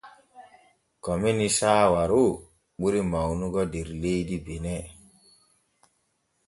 [1.03, 2.21] Komini saawaro
[2.79, 4.75] ɓuri mawnugo der leydi bene.